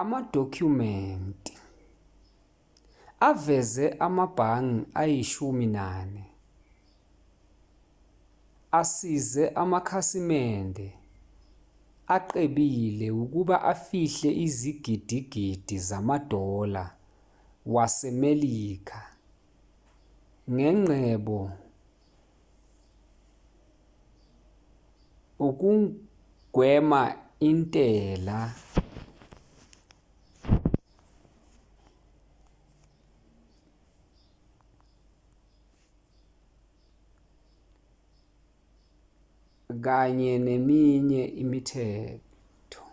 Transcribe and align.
amadokhumenti 0.00 1.54
aveze 3.28 3.84
amabhangi 4.06 4.82
ayishumi 5.02 5.66
nane 5.78 6.22
asize 8.80 9.44
amakhasimende 9.62 10.86
acebile 12.16 13.06
ukuba 13.22 13.56
afihle 13.72 14.30
izigidigidi 14.46 15.76
zama-dollar 15.88 16.88
wase-melika 17.74 19.00
zengcebo 20.54 21.38
ukugwema 25.46 27.00
intela 27.48 28.40
kanye 39.86 40.32
neminye 40.46 41.22
imithetho 41.42 42.84